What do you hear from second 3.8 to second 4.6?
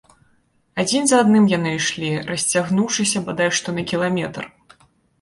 на кіламетр.